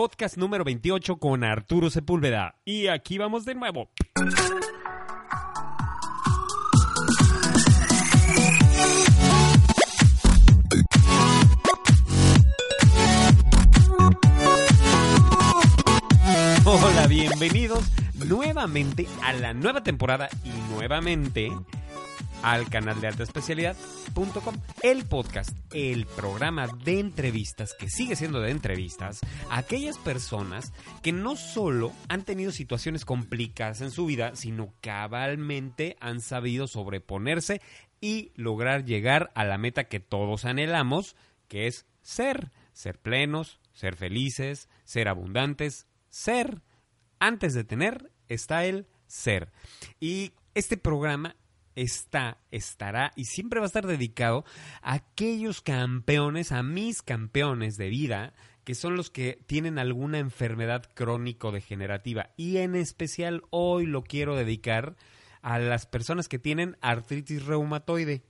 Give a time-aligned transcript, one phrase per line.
[0.00, 2.54] podcast número 28 con Arturo Sepúlveda.
[2.64, 3.90] Y aquí vamos de nuevo.
[16.64, 17.84] Hola, bienvenidos
[18.26, 21.52] nuevamente a la nueva temporada y nuevamente
[22.42, 28.50] al canal de alta especialidad.com, el podcast, el programa de entrevistas que sigue siendo de
[28.50, 29.20] entrevistas
[29.50, 30.72] a aquellas personas
[31.02, 37.60] que no solo han tenido situaciones complicadas en su vida, sino cabalmente han sabido sobreponerse
[38.00, 41.16] y lograr llegar a la meta que todos anhelamos,
[41.48, 46.62] que es ser, ser plenos, ser felices, ser abundantes, ser.
[47.18, 49.52] Antes de tener está el ser.
[50.00, 51.36] Y este programa
[51.74, 54.44] está, estará y siempre va a estar dedicado
[54.82, 58.34] a aquellos campeones, a mis campeones de vida,
[58.64, 62.30] que son los que tienen alguna enfermedad crónico-degenerativa.
[62.36, 64.96] Y en especial hoy lo quiero dedicar
[65.42, 68.22] a las personas que tienen artritis reumatoide.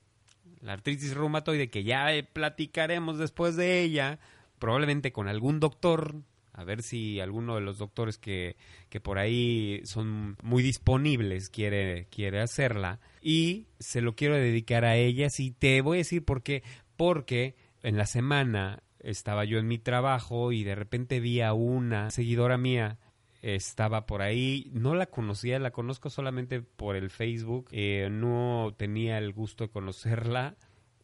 [0.61, 4.21] La artritis reumatoide, que ya platicaremos después de ella,
[4.59, 6.15] probablemente con algún doctor
[6.61, 8.57] a ver si alguno de los doctores que,
[8.91, 13.01] que por ahí son muy disponibles quiere, quiere hacerla.
[13.21, 16.63] Y se lo quiero dedicar a ellas y te voy a decir por qué.
[16.97, 22.11] Porque en la semana estaba yo en mi trabajo y de repente vi a una
[22.11, 22.99] seguidora mía
[23.43, 29.19] estaba por ahí, no la conocía, la conozco solamente por el Facebook, eh, no tenía
[29.19, 30.57] el gusto de conocerla,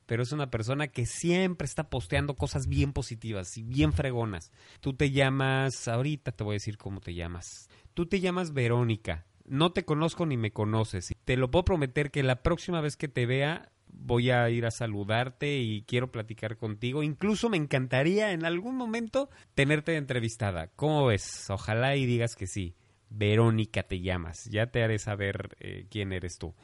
[0.07, 4.53] pero es una persona que siempre está posteando cosas bien positivas y bien fregonas.
[4.81, 7.69] Tú te llamas, ahorita te voy a decir cómo te llamas.
[7.95, 9.25] Tú te llamas Verónica.
[9.47, 11.15] No te conozco ni me conoces.
[11.25, 14.71] Te lo puedo prometer que la próxima vez que te vea voy a ir a
[14.71, 17.03] saludarte y quiero platicar contigo.
[17.03, 20.69] Incluso me encantaría en algún momento tenerte entrevistada.
[20.77, 21.49] ¿Cómo ves?
[21.51, 22.75] Ojalá y digas que sí.
[23.09, 24.45] Verónica te llamas.
[24.51, 26.55] Ya te haré saber eh, quién eres tú.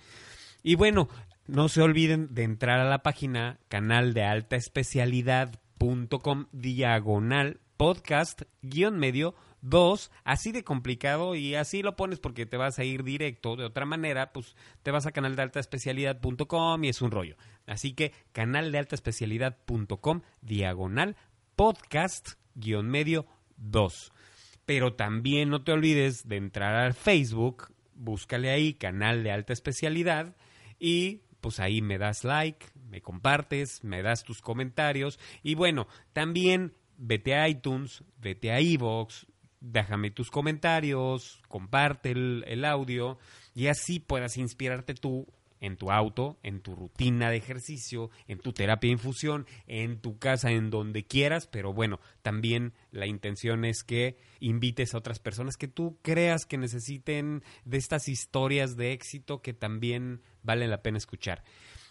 [0.62, 1.08] Y bueno,
[1.46, 8.98] no se olviden de entrar a la página canal de alta especialidad.com diagonal podcast guion
[8.98, 13.56] medio 2, así de complicado y así lo pones porque te vas a ir directo.
[13.56, 17.36] De otra manera, pues te vas a canal de alta especialidad.com y es un rollo.
[17.66, 21.16] Así que canal de alta especialidad.com diagonal
[21.56, 24.12] podcast guion medio 2.
[24.66, 30.36] Pero también no te olvides de entrar al Facebook, búscale ahí canal de alta especialidad
[30.78, 36.74] y pues ahí me das like, me compartes, me das tus comentarios y bueno, también
[36.96, 39.26] vete a iTunes, vete a iVoox,
[39.62, 43.18] déjame tus comentarios, comparte el, audio
[43.54, 45.26] y así puedas inspirarte tú
[45.60, 50.18] en tu auto, en tu rutina de ejercicio, en tu terapia de infusión, en tu
[50.18, 55.56] casa, en donde quieras, pero bueno, también la intención es que invites a otras personas
[55.56, 60.98] que tú creas que necesiten de estas historias de éxito que también valen la pena
[60.98, 61.44] escuchar.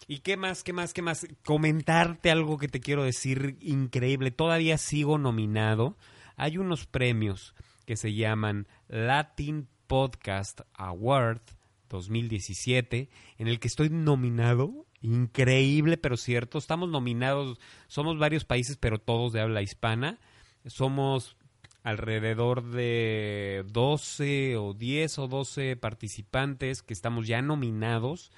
[0.06, 1.26] ¿Y qué más, qué más, qué más?
[1.42, 4.30] Comentarte algo que te quiero decir increíble.
[4.30, 5.96] Todavía sigo nominado.
[6.36, 7.54] Hay unos premios
[7.86, 11.42] que se llaman Latin Podcast Award
[11.88, 14.86] 2017, en el que estoy nominado.
[15.02, 16.58] Increíble, pero cierto.
[16.58, 20.18] Estamos nominados, somos varios países, pero todos de habla hispana.
[20.66, 21.36] Somos
[21.82, 28.30] alrededor de 12 o 10 o 12 participantes que estamos ya nominados.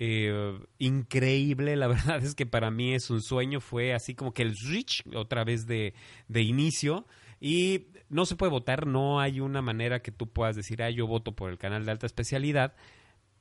[0.00, 4.42] Eh, increíble, la verdad es que para mí es un sueño, fue así como que
[4.42, 5.92] el switch otra vez de,
[6.28, 7.04] de inicio.
[7.40, 11.06] Y no se puede votar, no hay una manera que tú puedas decir, ah, yo
[11.06, 12.74] voto por el canal de alta especialidad,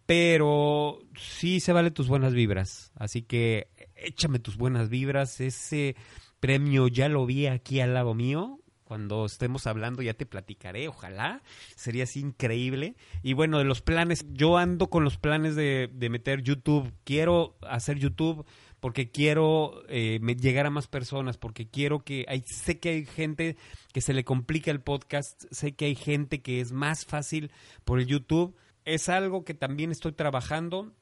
[0.07, 5.95] pero sí se vale tus buenas vibras, así que échame tus buenas vibras, ese
[6.39, 11.43] premio ya lo vi aquí al lado mío, cuando estemos hablando ya te platicaré, ojalá,
[11.75, 12.95] sería así increíble.
[13.21, 17.57] Y bueno, de los planes, yo ando con los planes de, de meter YouTube, quiero
[17.61, 18.45] hacer YouTube
[18.79, 23.57] porque quiero eh, llegar a más personas, porque quiero que hay, sé que hay gente
[23.91, 27.51] que se le complica el podcast, sé que hay gente que es más fácil
[27.85, 28.55] por el YouTube.
[28.85, 30.93] Es algo que también estoy trabajando,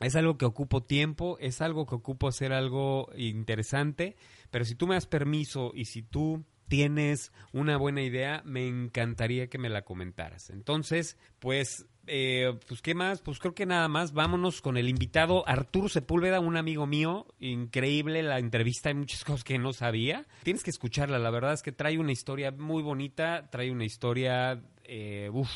[0.00, 4.16] es algo que ocupo tiempo, es algo que ocupo hacer algo interesante,
[4.50, 9.48] pero si tú me das permiso y si tú tienes una buena idea, me encantaría
[9.48, 10.48] que me la comentaras.
[10.48, 13.20] Entonces, pues, eh, pues, ¿qué más?
[13.20, 14.14] Pues creo que nada más.
[14.14, 17.26] Vámonos con el invitado Arturo Sepúlveda, un amigo mío.
[17.40, 20.26] Increíble la entrevista, hay muchas cosas que no sabía.
[20.44, 24.62] Tienes que escucharla, la verdad es que trae una historia muy bonita, trae una historia,
[24.84, 25.50] eh, uff,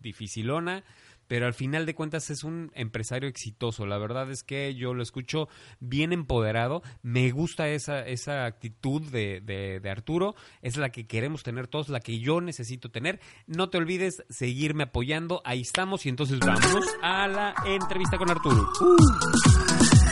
[0.00, 0.82] dificilona
[1.28, 3.86] pero al final de cuentas es un empresario exitoso.
[3.86, 5.48] La verdad es que yo lo escucho
[5.78, 6.82] bien empoderado.
[7.02, 10.34] Me gusta esa, esa actitud de, de, Arturo.
[10.62, 13.20] Es la que queremos tener todos, la que yo necesito tener.
[13.46, 15.42] No te olvides seguirme apoyando.
[15.44, 18.68] Ahí estamos y entonces vamos a la entrevista con Arturo.
[18.68, 20.07] Arturo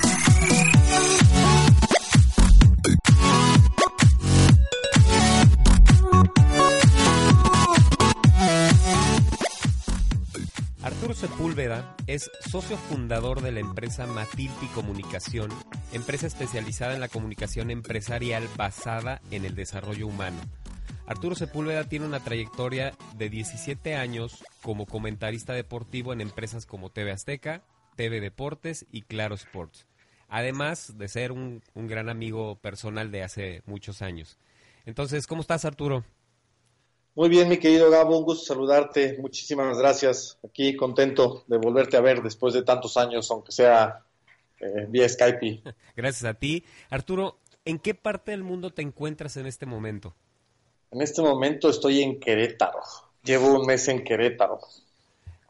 [11.26, 15.50] Sepúlveda es socio fundador de la empresa Matilti Comunicación,
[15.92, 20.36] empresa especializada en la comunicación empresarial basada en el desarrollo humano.
[21.04, 27.10] Arturo Sepúlveda tiene una trayectoria de 17 años como comentarista deportivo en empresas como TV
[27.10, 27.64] Azteca,
[27.96, 29.88] TV Deportes y Claro Sports,
[30.28, 34.38] además de ser un, un gran amigo personal de hace muchos años.
[34.84, 36.04] Entonces, ¿cómo estás Arturo?
[37.16, 39.16] Muy bien, mi querido Gabo, un gusto saludarte.
[39.18, 40.36] Muchísimas gracias.
[40.46, 44.04] Aquí contento de volverte a ver después de tantos años, aunque sea
[44.60, 45.62] eh, vía Skype.
[45.96, 46.62] Gracias a ti.
[46.90, 50.14] Arturo, ¿en qué parte del mundo te encuentras en este momento?
[50.90, 52.80] En este momento estoy en Querétaro.
[53.24, 54.60] Llevo un mes en Querétaro.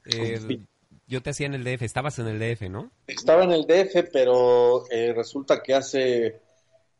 [0.04, 0.60] Eh,
[1.08, 2.92] yo te hacía en el DF, estabas en el DF, ¿no?
[3.08, 6.45] Estaba en el DF, pero eh, resulta que hace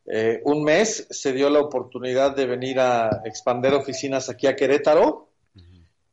[0.07, 5.29] eh, un mes se dio la oportunidad de venir a expander oficinas aquí a Querétaro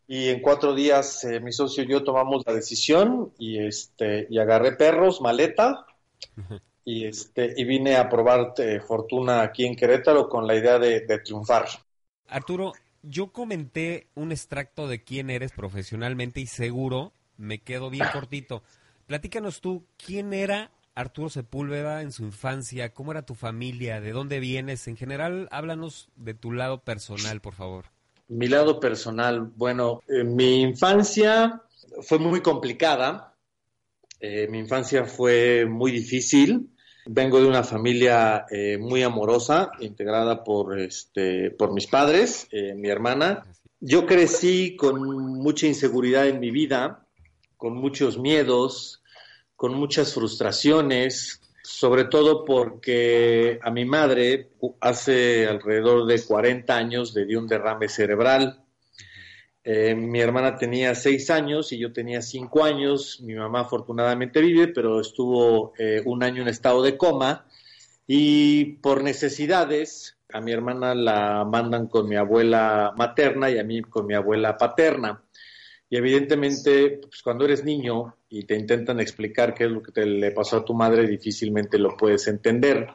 [0.08, 4.40] y en cuatro días eh, mi socio y yo tomamos la decisión y este y
[4.40, 5.86] agarré perros, maleta
[6.84, 11.02] y este y vine a probar eh, fortuna aquí en Querétaro con la idea de,
[11.02, 11.68] de triunfar.
[12.28, 12.74] Arturo,
[13.04, 18.64] yo comenté un extracto de quién eres profesionalmente y seguro me quedo bien cortito.
[19.06, 22.94] Platícanos tú, ¿quién era Arturo Sepúlveda en su infancia?
[22.94, 24.02] ¿Cómo era tu familia?
[24.02, 24.88] ¿De dónde vienes?
[24.88, 27.86] En general, háblanos de tu lado personal, por favor.
[28.28, 31.62] Mi lado personal, bueno, eh, mi infancia
[32.02, 33.36] fue muy complicada.
[34.20, 36.70] Eh, mi infancia fue muy difícil.
[37.06, 42.88] Vengo de una familia eh, muy amorosa, integrada por, este, por mis padres, eh, mi
[42.88, 43.44] hermana.
[43.82, 45.02] Yo crecí con
[45.38, 47.06] mucha inseguridad en mi vida,
[47.58, 49.03] con muchos miedos,
[49.64, 54.50] con muchas frustraciones, sobre todo porque a mi madre
[54.82, 58.62] hace alrededor de 40 años le dio un derrame cerebral.
[59.64, 63.22] Eh, mi hermana tenía seis años y yo tenía cinco años.
[63.22, 67.48] Mi mamá afortunadamente vive, pero estuvo eh, un año en estado de coma
[68.06, 73.82] y por necesidades a mi hermana la mandan con mi abuela materna y a mí
[73.82, 75.24] con mi abuela paterna.
[75.94, 80.08] Y evidentemente, pues cuando eres niño y te intentan explicar qué es lo que te
[80.08, 82.88] le pasó a tu madre, difícilmente lo puedes entender.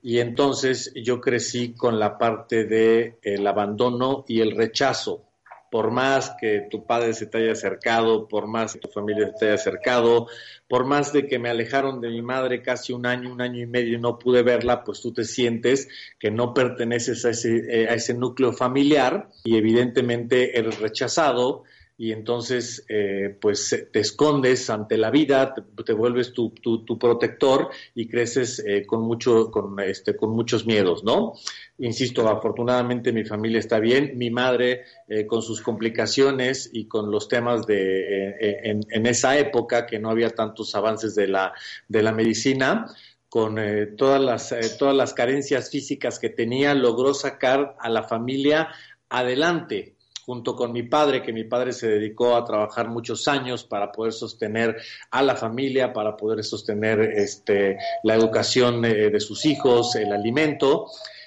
[0.00, 5.24] Y entonces yo crecí con la parte de el abandono y el rechazo.
[5.72, 9.32] Por más que tu padre se te haya acercado, por más que tu familia se
[9.32, 10.28] te haya acercado,
[10.68, 13.66] por más de que me alejaron de mi madre casi un año, un año y
[13.66, 15.88] medio y no pude verla, pues tú te sientes
[16.20, 21.64] que no perteneces a ese, eh, a ese núcleo familiar y evidentemente eres rechazado
[21.96, 25.54] y entonces eh, pues te escondes ante la vida,
[25.84, 31.04] te, vuelves tu, tu, protector y creces eh, con mucho, con este, con muchos miedos,
[31.04, 31.34] ¿no?
[31.78, 37.28] Insisto, afortunadamente mi familia está bien, mi madre eh, con sus complicaciones y con los
[37.28, 41.52] temas de eh, en, en, esa época que no había tantos avances de la,
[41.88, 42.86] de la medicina,
[43.34, 48.04] con eh, todas, las, eh, todas las carencias físicas que tenía, logró sacar a la
[48.04, 48.68] familia
[49.08, 53.92] adelante junto con mi padre, que mi padre se dedicó a trabajar muchos años para
[53.92, 54.76] poder sostener
[55.10, 60.86] a la familia, para poder sostener este, la educación de sus hijos, el alimento.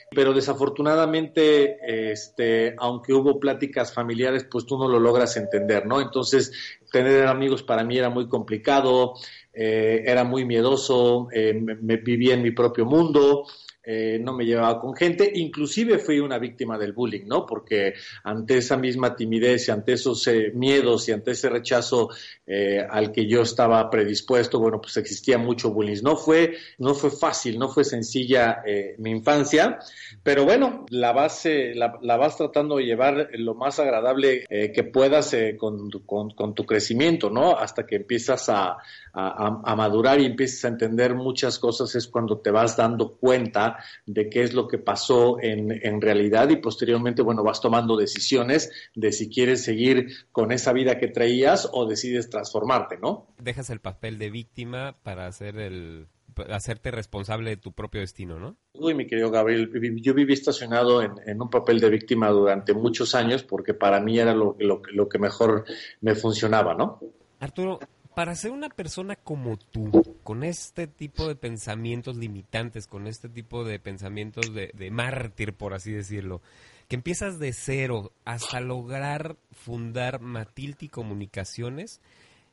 [0.09, 5.99] Pero desafortunadamente, este, aunque hubo pláticas familiares, pues tú no lo logras entender, ¿no?
[5.99, 6.53] Entonces,
[6.91, 9.15] tener amigos para mí era muy complicado,
[9.53, 13.47] eh, era muy miedoso, eh, me vivía en mi propio mundo,
[13.89, 17.45] eh, no me llevaba con gente, inclusive fui una víctima del bullying, ¿no?
[17.45, 17.93] Porque
[18.25, 22.09] ante esa misma timidez y ante esos eh, miedos y ante ese rechazo
[22.45, 26.01] eh, al que yo estaba predispuesto, bueno, pues existía mucho bullying.
[26.03, 29.79] No fue, no fue fácil, no fue sencilla eh, mi infancia,
[30.21, 35.89] pero bueno, la vas, la, vas tratando de llevar lo más agradable que puedas con,
[36.05, 37.57] con, con, tu crecimiento, ¿no?
[37.57, 38.77] Hasta que empiezas a,
[39.13, 44.29] a madurar y empiezas a entender muchas cosas, es cuando te vas dando cuenta de
[44.29, 49.11] qué es lo que pasó en, en, realidad y posteriormente, bueno, vas tomando decisiones de
[49.11, 53.27] si quieres seguir con esa vida que traías o decides transformarte, ¿no?
[53.39, 56.07] Dejas el papel de víctima para hacer el
[56.49, 58.57] hacerte responsable de tu propio destino, ¿no?
[58.73, 63.15] Uy, mi querido Gabriel, yo viví estacionado en, en un papel de víctima durante muchos
[63.15, 65.65] años porque para mí era lo, lo, lo que mejor
[66.01, 66.99] me funcionaba, ¿no?
[67.39, 67.79] Arturo,
[68.17, 69.91] para ser una persona como tú,
[70.23, 75.75] con este tipo de pensamientos limitantes, con este tipo de pensamientos de, de mártir, por
[75.75, 76.41] así decirlo,
[76.87, 82.01] que empiezas de cero hasta lograr fundar Matilti Comunicaciones,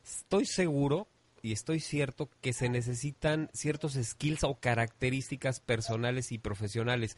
[0.05, 1.07] estoy seguro
[1.41, 7.17] y estoy cierto que se necesitan ciertos skills o características personales y profesionales.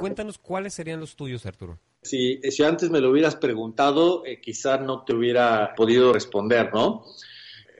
[0.00, 1.78] Cuéntanos cuáles serían los tuyos, Arturo.
[2.00, 7.04] Si, si antes me lo hubieras preguntado, eh, quizá no te hubiera podido responder, ¿no?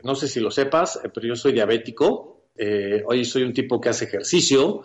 [0.05, 2.45] No sé si lo sepas, eh, pero yo soy diabético.
[2.57, 4.85] Eh, hoy soy un tipo que hace ejercicio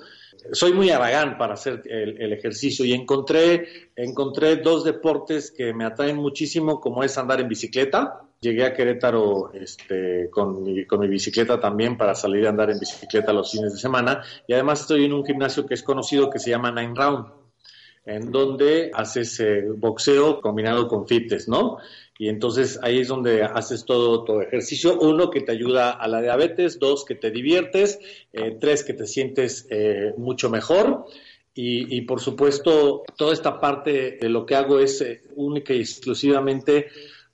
[0.52, 6.18] soy muy aragán para hacer el, ejercicio y encontré, encontré dos deportes que me atraen
[6.18, 8.22] muchísimo, como es andar en bicicleta.
[8.40, 13.34] Llegué a Querétaro este, con, con mi bicicleta también para salir a andar en bicicleta
[13.34, 14.24] los fines de semana.
[14.48, 17.26] Y además estoy en un gimnasio que es conocido que se llama Nine Round,
[18.06, 21.78] en donde haces eh, boxeo combinado con fitness, ¿no?
[22.18, 25.00] Y entonces ahí es donde haces todo tu ejercicio.
[25.00, 26.78] Uno, que te ayuda a la diabetes.
[26.78, 28.00] Dos, que te diviertes.
[28.34, 31.06] Eh, tres, que te sientes eh, mucho mejor.
[31.62, 35.04] Y, por supuesto, toda esta parte de lo que hago es
[35.36, 36.88] única y exclusivamente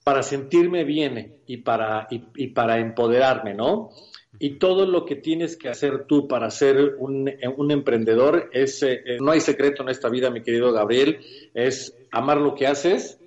[0.04, 3.92] para sentirme bien y para, y, para empoderarme, ¿no?
[4.40, 8.86] Y todo lo que tienes que hacer tú para ser un, un emprendedor es,
[9.20, 11.20] no hay secreto en esta vida, mi querido Gabriel,
[11.54, 13.20] es amar lo que haces,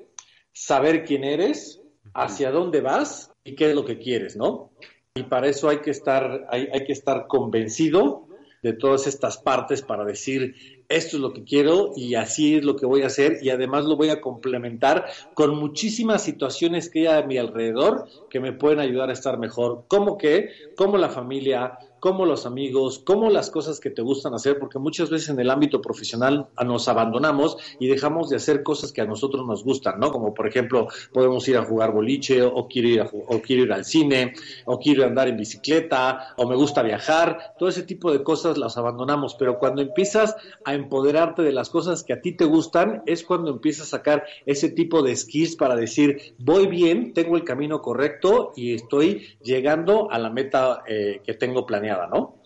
[0.52, 1.80] saber quién eres,
[2.14, 4.72] hacia dónde vas y qué es lo que quieres, ¿no?
[5.14, 8.28] Y para eso hay que estar, hay, hay que estar convencido
[8.62, 12.76] de todas estas partes para decir esto es lo que quiero y así es lo
[12.76, 17.22] que voy a hacer y además lo voy a complementar con muchísimas situaciones que hay
[17.22, 21.78] a mi alrededor que me pueden ayudar a estar mejor, como que, como la familia,
[22.00, 25.50] como los amigos, como las cosas que te gustan hacer, porque muchas veces en el
[25.50, 30.10] ámbito profesional nos abandonamos y dejamos de hacer cosas que a nosotros nos gustan, ¿no?
[30.10, 33.84] Como por ejemplo, podemos ir a jugar boliche, o quiero ir, o quiero ir al
[33.84, 38.58] cine, o quiero andar en bicicleta, o me gusta viajar, todo ese tipo de cosas
[38.58, 43.02] las abandonamos, pero cuando empiezas a empoderarte de las cosas que a ti te gustan,
[43.06, 47.44] es cuando empiezas a sacar ese tipo de skills para decir, voy bien, tengo el
[47.44, 51.87] camino correcto y estoy llegando a la meta eh, que tengo planeada.
[51.96, 52.36] ¿No?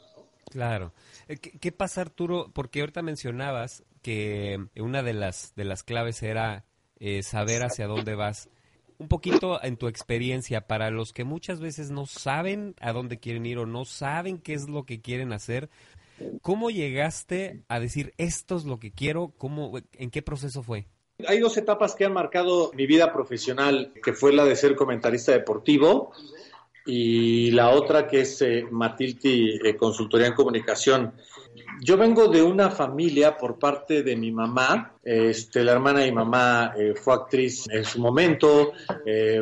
[0.51, 0.93] Claro.
[1.29, 2.51] Eh, ¿Qué, pasa, Arturo?
[2.53, 6.65] Porque ahorita mencionabas que una de las, de las claves era
[7.01, 8.49] eh, saber hacia dónde vas.
[8.99, 13.47] Un poquito en tu experiencia, para los que muchas veces no saben a dónde quieren
[13.47, 15.71] ir o no saben qué es lo que quieren hacer,
[16.41, 19.33] ¿cómo llegaste a decir esto es lo que quiero?
[19.39, 20.87] ¿Cómo, ¿En qué proceso fue?
[21.27, 25.33] Hay dos etapas que han marcado mi vida profesional, que fue la de ser comentarista
[25.33, 26.13] deportivo
[26.87, 31.13] y la otra que es eh, Matilti eh, Consultoría en Comunicación.
[31.81, 36.13] Yo vengo de una familia por parte de mi mamá, este, la hermana de mi
[36.13, 38.73] mamá eh, fue actriz en su momento,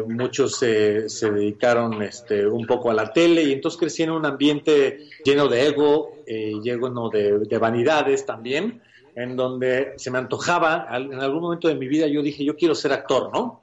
[0.06, 5.08] muchos se dedicaron este, un poco a la tele y entonces crecí en un ambiente
[5.24, 8.82] lleno de ego, lleno de, de vanidades también,
[9.14, 12.74] en donde se me antojaba, en algún momento de mi vida yo dije, yo quiero
[12.74, 13.60] ser actor, ¿no?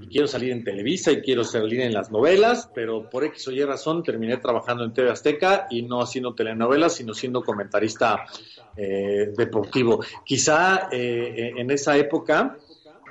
[0.00, 3.52] Y quiero salir en Televisa y quiero salir en las novelas, pero por X o
[3.52, 8.24] Y razón terminé trabajando en TV Azteca y no haciendo telenovelas, sino siendo comentarista
[8.76, 10.04] eh, deportivo.
[10.24, 12.56] Quizá eh, en esa época,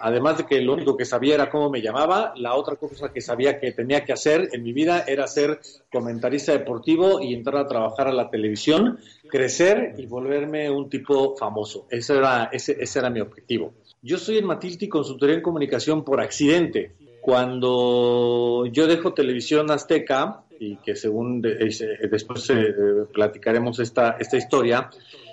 [0.01, 3.21] además de que lo único que sabía era cómo me llamaba, la otra cosa que
[3.21, 5.59] sabía que tenía que hacer en mi vida era ser
[5.91, 11.87] comentarista deportivo y entrar a trabajar a la televisión, crecer y volverme un tipo famoso.
[11.89, 13.73] Ese era, ese, ese era mi objetivo.
[14.01, 16.93] Yo soy en Matilti Consultoría en Comunicación por accidente.
[17.21, 22.73] Cuando yo dejo Televisión Azteca, y que según después eh,
[23.13, 24.89] platicaremos esta, esta historia,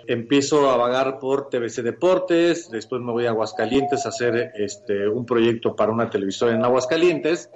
[0.09, 5.27] empiezo a vagar por TVC Deportes, después me voy a Aguascalientes a hacer este, un
[5.27, 7.51] proyecto para una televisora en Aguascalientes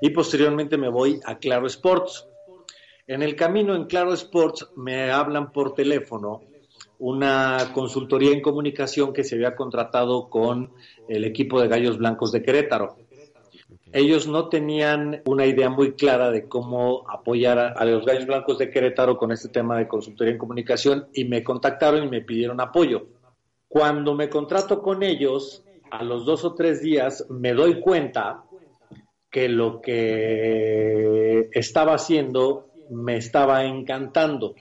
[0.00, 2.26] y posteriormente me voy a Claro Sports.
[3.06, 6.42] En el camino en Claro Sports me hablan por teléfono
[7.00, 10.70] una consultoría en comunicación que se había contratado con
[11.08, 12.96] el equipo de Gallos Blancos de Querétaro.
[13.92, 18.70] Ellos no tenían una idea muy clara de cómo apoyar a, los Gallos Blancos de
[18.70, 23.06] Querétaro con este tema de consultoría en comunicación y me contactaron y me pidieron apoyo.
[23.66, 28.44] Cuando me contrato con ellos, a los dos o tres días me doy cuenta
[29.30, 34.54] que lo que estaba haciendo me estaba encantando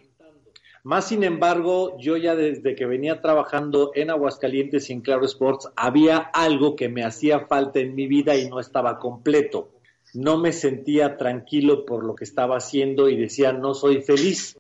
[0.83, 5.69] más sin embargo, yo ya desde que venía trabajando en Aguascalientes y en Claro Sports,
[5.75, 9.71] había algo que me hacía falta en mi vida y no estaba completo.
[10.13, 14.57] No me sentía tranquilo por lo que estaba haciendo y decía, no soy feliz.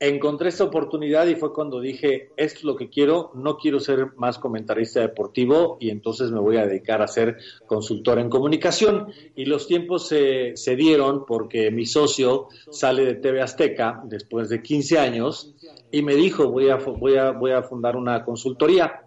[0.00, 4.14] Encontré esta oportunidad y fue cuando dije, esto es lo que quiero, no quiero ser
[4.16, 9.08] más comentarista deportivo y entonces me voy a dedicar a ser consultor en comunicación.
[9.34, 14.62] Y los tiempos se, se dieron porque mi socio sale de TV Azteca después de
[14.62, 15.54] 15 años
[15.90, 19.00] y me dijo, voy a, voy a, voy a fundar una consultoría.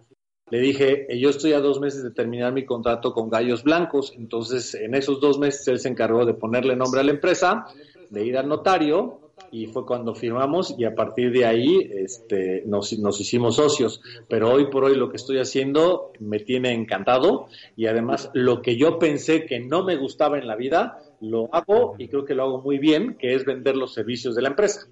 [0.50, 4.74] Le dije, yo estoy a dos meses de terminar mi contrato con Gallos Blancos, entonces
[4.74, 7.66] en esos dos meses él se encargó de ponerle nombre a la empresa,
[8.08, 12.98] de ir al notario, y fue cuando firmamos y a partir de ahí este, nos,
[12.98, 14.00] nos hicimos socios.
[14.28, 18.76] Pero hoy por hoy lo que estoy haciendo me tiene encantado y además lo que
[18.76, 22.44] yo pensé que no me gustaba en la vida, lo hago y creo que lo
[22.44, 24.86] hago muy bien, que es vender los servicios de la empresa.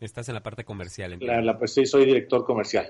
[0.00, 1.16] Estás en la parte comercial.
[1.20, 2.86] La, la, pues sí, soy director comercial.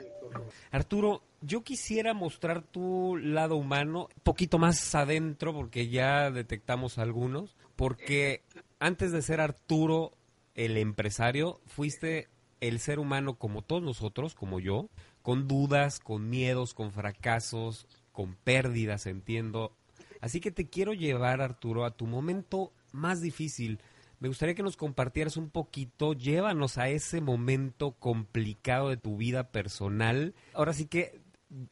[0.73, 7.54] Arturo, yo quisiera mostrar tu lado humano un poquito más adentro, porque ya detectamos algunos,
[7.76, 8.42] porque
[8.80, 10.12] antes de ser Arturo
[10.54, 12.28] el empresario, fuiste
[12.61, 14.88] el ser humano como todos nosotros, como yo,
[15.23, 19.73] con dudas, con miedos, con fracasos, con pérdidas, entiendo.
[20.20, 23.80] Así que te quiero llevar, Arturo, a tu momento más difícil.
[24.20, 29.50] Me gustaría que nos compartieras un poquito, llévanos a ese momento complicado de tu vida
[29.50, 30.34] personal.
[30.54, 31.20] Ahora sí que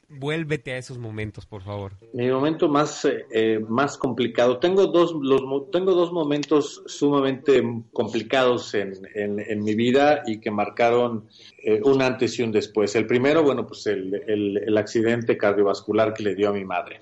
[0.08, 1.92] vuélvete a esos momentos, por favor.
[2.12, 4.58] Mi momento más, eh, más complicado.
[4.58, 7.62] Tengo dos, los, tengo dos momentos sumamente
[7.92, 11.28] complicados en, en, mi vida y que marcaron
[11.64, 12.94] eh, un antes y un después.
[12.94, 16.98] El primero, bueno, pues el, el, el accidente cardiovascular que le dio a mi madre.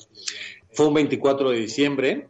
[0.72, 2.28] Fue un 24 de diciembre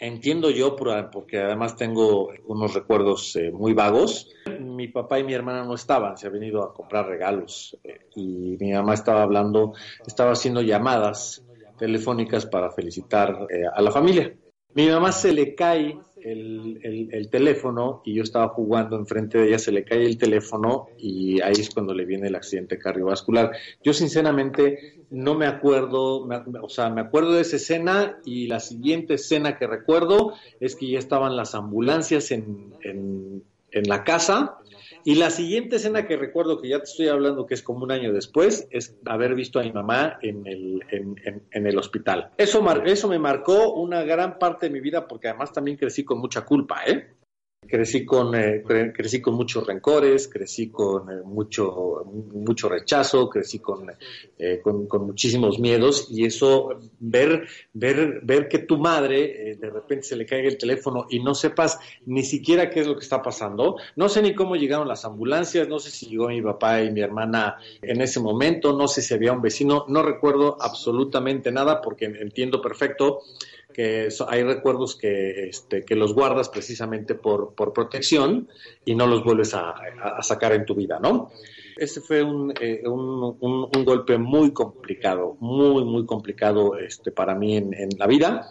[0.00, 4.30] Entiendo yo, porque además tengo unos recuerdos eh, muy vagos.
[4.58, 8.56] Mi papá y mi hermana no estaban, se han venido a comprar regalos eh, y
[8.58, 9.74] mi mamá estaba hablando,
[10.06, 11.44] estaba haciendo llamadas
[11.76, 14.34] telefónicas para felicitar eh, a la familia.
[14.72, 19.58] Mi mamá se le cae el, el, teléfono y yo estaba jugando enfrente de ella,
[19.58, 23.52] se le cae el teléfono y ahí es cuando le viene el accidente cardiovascular.
[23.82, 26.28] Yo sinceramente no me acuerdo,
[26.62, 30.90] o sea, me acuerdo de esa escena y la siguiente escena que recuerdo es que
[30.90, 32.74] ya estaban las ambulancias en,
[33.72, 34.59] en la casa
[35.04, 37.92] y la siguiente escena que recuerdo, que ya te estoy hablando que es como un
[37.92, 42.30] año después, es haber visto a mi mamá en el, en, en, el hospital.
[42.36, 46.18] Eso, eso me marcó una gran parte de mi vida porque además también crecí con
[46.18, 47.08] mucha culpa, ¿eh?
[47.66, 53.86] Crecí con eh, crecí con muchos rencores crecí con eh, mucho mucho rechazo crecí con,
[54.38, 60.04] eh, con, con muchísimos miedos y eso ver ver ver que tu madre de repente
[60.04, 63.22] se le caiga el teléfono y no sepas ni siquiera qué es lo que está
[63.22, 63.76] pasando.
[63.96, 67.00] No sé ni cómo llegaron las ambulancias no sé si llegó mi papá y mi
[67.00, 72.06] hermana en ese momento no sé si había un vecino no recuerdo absolutamente nada porque
[72.06, 73.20] entiendo perfecto
[73.80, 78.46] que hay recuerdos que, este, que los guardas precisamente por, protección
[78.84, 79.74] y no los vuelves a,
[80.20, 81.30] sacar en tu vida, ¿no?
[81.78, 87.88] Ese fue un, eh, un, golpe muy complicado, muy, muy complicado este, para mí en,
[87.96, 88.50] la vida,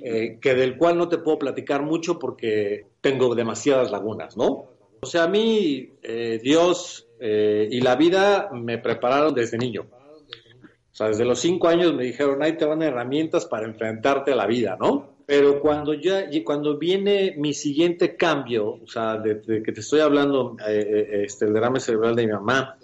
[0.00, 4.66] eh, que del cual no te puedo platicar mucho porque tengo demasiadas lagunas, ¿no?
[5.00, 9.86] O sea, a mí eh, Dios y la vida me prepararon desde niño
[10.98, 14.46] sea, desde los cinco años me dijeron, ahí te van herramientas para enfrentarte a la
[14.46, 15.18] vida, ¿no?
[15.26, 20.56] Pero cuando ya, cuando viene mi siguiente cambio, o sea, de, que te estoy hablando,
[20.66, 22.78] eh, eh, este, el derrame cerebral de mi mamá,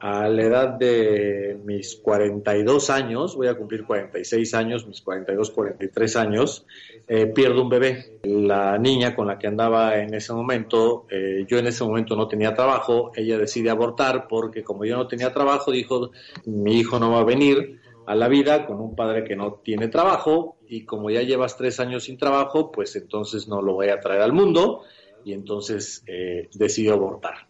[0.00, 6.16] a la edad de mis 42 años, voy a cumplir 46 años, mis 42, 43
[6.16, 6.66] años,
[7.08, 8.18] eh, pierdo un bebé.
[8.22, 12.28] La niña con la que andaba en ese momento, eh, yo en ese momento no
[12.28, 16.10] tenía trabajo, ella decide abortar porque como yo no tenía trabajo, dijo,
[16.46, 19.88] mi hijo no va a venir a la vida con un padre que no tiene
[19.88, 24.00] trabajo y como ya llevas tres años sin trabajo, pues entonces no lo voy a
[24.00, 24.84] traer al mundo
[25.24, 27.48] y entonces eh, decidió abortar.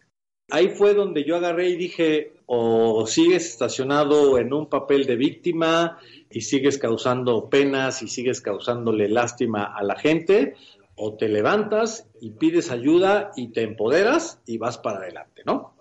[0.49, 5.99] Ahí fue donde yo agarré y dije, o sigues estacionado en un papel de víctima
[6.31, 10.55] y sigues causando penas y sigues causándole lástima a la gente,
[10.95, 15.75] o te levantas y pides ayuda y te empoderas y vas para adelante, ¿no?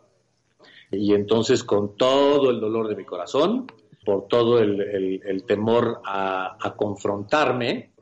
[0.91, 3.67] Y entonces con todo el dolor de mi corazón,
[4.05, 7.93] por todo el, temor a, confrontarme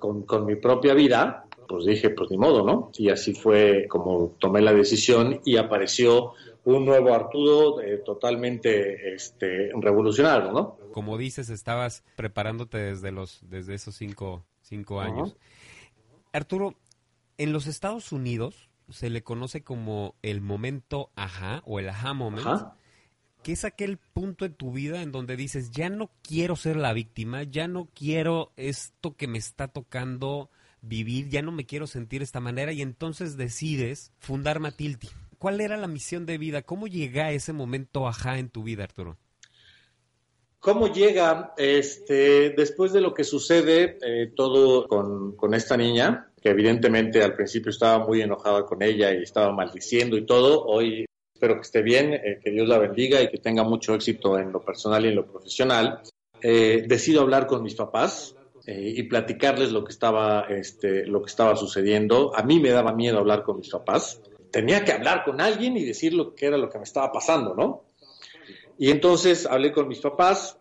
[0.00, 2.90] con, con mi propia vida, pues dije, pues ni modo, ¿no?
[2.98, 6.32] Y así fue como tomé la decisión y apareció
[6.64, 10.76] un nuevo Arturo eh, totalmente este, revolucionario, ¿no?
[10.92, 15.36] Como dices, estabas preparándote desde los desde esos cinco, cinco años.
[16.32, 16.74] Arturo,
[17.38, 22.46] en los Estados Unidos se le conoce como el momento ajá o el ajá moment,
[23.42, 26.92] que es aquel punto en tu vida en donde dices, ya no quiero ser la
[26.92, 30.50] víctima, ya no quiero esto que me está tocando
[30.82, 35.08] vivir, ya no me quiero sentir de esta manera y entonces decides fundar Matilti
[35.42, 36.62] ¿Cuál era la misión de vida?
[36.62, 39.18] ¿Cómo llega ese momento ajá en tu vida, Arturo?
[40.60, 46.50] ¿Cómo llega este, después de lo que sucede eh, todo con, con, esta niña, que
[46.50, 50.64] evidentemente al principio estaba muy enojada con ella y estaba maldiciendo y todo?
[50.64, 54.38] Hoy espero que esté bien, eh, que Dios la bendiga y que tenga mucho éxito
[54.38, 56.02] en lo personal y en lo profesional.
[56.40, 61.30] Eh, decido hablar con mis papás eh, y platicarles lo que estaba, este, lo que
[61.30, 62.30] estaba sucediendo.
[62.36, 64.20] A mí me daba miedo hablar con mis papás.
[64.52, 67.54] Tenía que hablar con alguien y decir lo que era lo que me estaba pasando,
[67.54, 67.82] ¿no?
[68.78, 70.58] Y entonces hablé con mis papás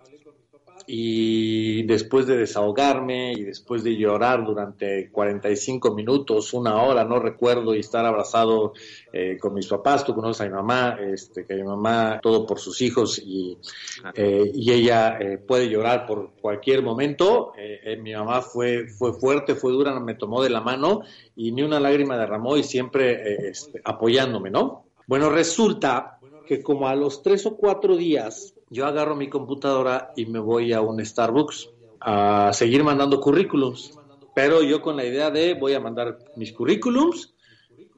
[0.87, 7.75] y después de desahogarme y después de llorar durante 45 minutos, una hora, no recuerdo,
[7.75, 8.73] y estar abrazado
[9.13, 12.59] eh, con mis papás, tú conoces a mi mamá, este, que mi mamá todo por
[12.59, 13.57] sus hijos y,
[14.15, 17.53] eh, y ella eh, puede llorar por cualquier momento.
[18.01, 21.01] mi mamá fue, fue fuerte, fue dura, me tomó de la mano
[21.35, 24.85] y ni una lágrima derramó y siempre este, apoyándome, ¿no?
[25.07, 30.25] Bueno, resulta que como a los tres o cuatro días yo agarro mi computadora y
[30.25, 33.99] me voy a un Starbucks a seguir mandando currículums,
[34.34, 37.34] pero yo con la idea de voy a mandar mis currículums,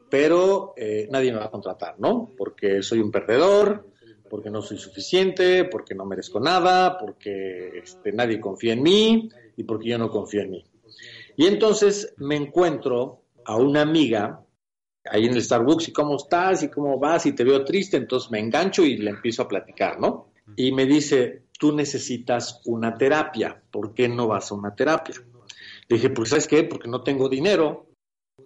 [0.10, 2.32] pero eh, nadie me va a contratar, ¿no?
[2.36, 3.88] Porque soy un perdedor,
[4.28, 9.64] porque no soy suficiente, porque no merezco nada, porque este, nadie confía en mí y
[9.64, 10.66] porque yo no confío en mí.
[11.38, 14.44] Y entonces me encuentro a una amiga
[15.06, 18.32] ahí en el Starbucks y cómo estás y cómo vas y te veo triste, entonces
[18.32, 20.33] me engancho y le empiezo a platicar, ¿no?
[20.56, 25.16] Y me dice, tú necesitas una terapia, ¿por qué no vas a una terapia?
[25.88, 26.64] Le dije, pues ¿sabes qué?
[26.64, 27.88] Porque no tengo dinero.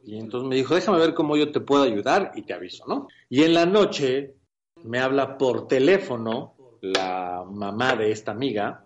[0.04, 3.08] Y entonces me dijo, déjame ver cómo yo te puedo ayudar y te aviso, ¿no?
[3.30, 4.36] Y en la noche
[4.84, 8.86] me habla por teléfono la mamá de esta amiga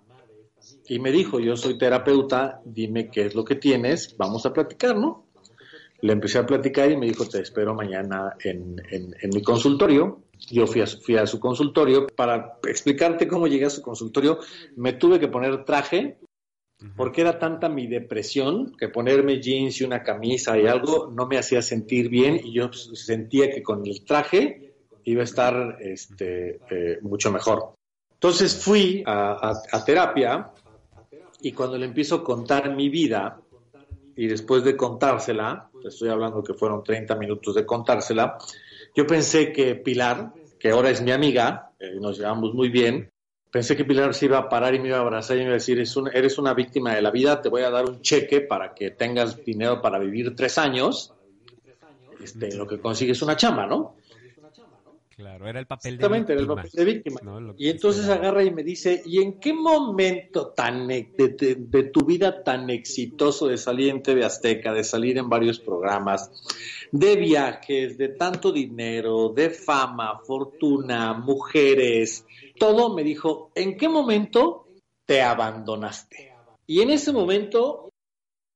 [0.87, 4.95] y me dijo, yo soy terapeuta, dime qué es lo que tienes, vamos a platicar,
[4.95, 5.25] ¿no?
[6.01, 10.23] Le empecé a platicar y me dijo, te espero mañana en, en mi consultorio.
[10.49, 12.07] Yo fui a, fui a su consultorio.
[12.07, 14.39] Para explicarte cómo llegué a su consultorio,
[14.75, 16.17] me tuve que poner traje
[16.95, 21.37] porque era tanta mi depresión que ponerme jeans y una camisa y algo no me
[21.37, 24.73] hacía sentir bien y yo sentía que con el traje
[25.03, 27.73] iba a estar este, eh, mucho mejor.
[28.13, 30.51] Entonces fui a, a, terapia
[31.41, 33.39] y cuando le empiezo a contar mi vida
[34.15, 38.37] y después de contársela, estoy hablando que fueron 30 minutos de contársela,
[38.95, 43.11] yo pensé que Pilar, que ahora es mi amiga, eh, nos llevamos muy bien,
[43.51, 45.53] pensé que Pilar se iba a parar y me iba a abrazar y me iba
[45.53, 45.77] a decir,
[46.13, 49.43] eres una víctima de la vida, te voy a dar un cheque para que tengas
[49.43, 51.13] dinero para vivir tres años,
[52.23, 53.95] este, lo que consigues una chamba, ¿no?
[55.15, 56.33] Claro, era el papel de víctima.
[56.33, 57.19] era el papel de víctima.
[57.57, 62.43] y entonces agarra y me dice, ¿y en qué momento tan de, de, tu vida
[62.43, 66.31] tan exitoso de salir en TV Azteca, de salir en varios programas,
[66.91, 72.25] de viajes, de tanto dinero, de fama, fortuna, mujeres,
[72.57, 74.67] todo me dijo, ¿en qué momento
[75.05, 76.33] te abandonaste?
[76.65, 77.90] Y en ese momento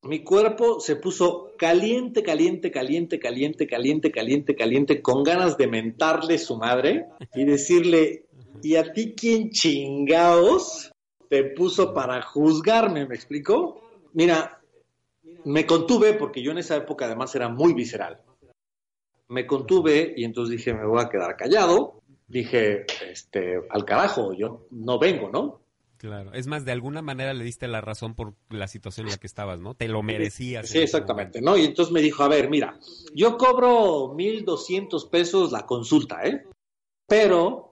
[0.05, 6.37] mi cuerpo se puso caliente, caliente, caliente, caliente, caliente, caliente, caliente, con ganas de mentarle
[6.37, 8.25] su madre y decirle,
[8.61, 10.91] ¿y a ti quién chingaos
[11.27, 13.07] te puso para juzgarme?
[13.07, 13.81] ¿Me explicó?
[14.13, 14.61] Mira,
[15.43, 18.21] me contuve porque yo en esa época además era muy visceral.
[19.27, 22.01] Me contuve y entonces dije, me voy a quedar callado.
[22.27, 25.64] Dije, este, al carajo, yo no vengo, ¿no?
[26.05, 29.17] Claro, es más, de alguna manera le diste la razón por la situación en la
[29.17, 29.73] que estabas, ¿no?
[29.73, 30.69] Te lo merecías.
[30.69, 31.57] Sí, exactamente, ¿no?
[31.57, 32.77] Y entonces me dijo, a ver, mira,
[33.15, 36.45] yo cobro 1.200 pesos la consulta, ¿eh?
[37.07, 37.71] Pero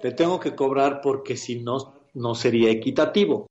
[0.00, 3.48] te tengo que cobrar porque si no, no sería equitativo.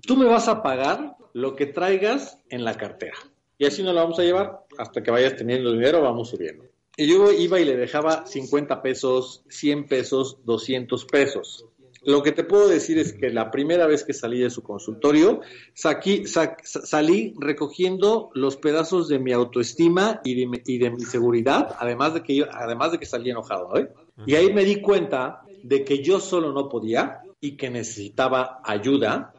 [0.00, 3.18] Tú me vas a pagar lo que traigas en la cartera.
[3.58, 6.64] Y así nos la vamos a llevar hasta que vayas teniendo dinero, vamos subiendo.
[6.96, 11.66] Y yo iba y le dejaba 50 pesos, 100 pesos, 200 pesos.
[12.06, 15.40] Lo que te puedo decir es que la primera vez que salí de su consultorio,
[15.74, 20.36] salí recogiendo los pedazos de mi autoestima y
[20.78, 23.76] de, mi seguridad, además de que además de que salí enojado.
[23.76, 23.88] ¿eh?
[24.24, 29.34] Y ahí me di cuenta de que yo solo no podía y que necesitaba ayuda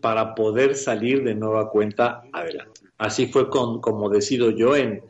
[0.00, 2.80] para poder salir de nueva cuenta adelante.
[2.96, 5.02] Así fue con, como decido yo en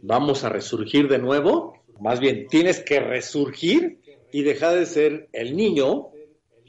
[0.00, 3.98] vamos a resurgir de nuevo, más bien tienes que resurgir
[4.32, 6.12] y dejar de ser el niño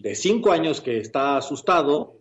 [0.02, 2.16] de cinco años que está asustado,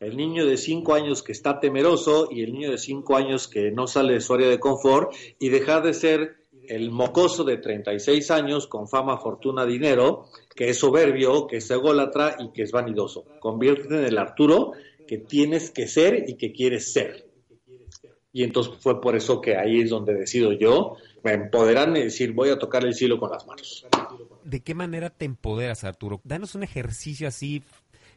[0.00, 3.70] el niño de cinco años que está temeroso y el niño de cinco años que
[3.70, 8.30] no sale de su área de confort y dejar de ser el mocoso de 36
[8.30, 13.26] años con fama, fortuna, dinero, que es soberbio, que es ególatra y que es vanidoso.
[13.38, 14.72] Conviértete en el Arturo
[15.06, 17.28] que tienes que ser y que quieres ser.
[18.32, 22.48] Y entonces fue por eso que ahí es donde decido yo empoderarme y decir, voy
[22.48, 23.86] a tocar el cielo con las manos.
[24.46, 26.20] ¿De qué manera te empoderas, Arturo?
[26.22, 27.64] Danos un ejercicio así